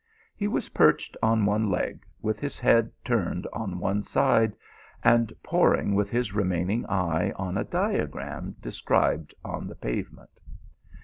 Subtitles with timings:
[0.35, 4.55] He was perched on one leg, with his head turned on one side,
[5.03, 10.39] and poring with his remaining eye on a diagram described on the pavement.